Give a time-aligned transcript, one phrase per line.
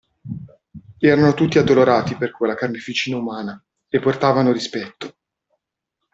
[0.97, 5.15] Erano tutti addolorati per quella carneficina umana, e portavano rispetto.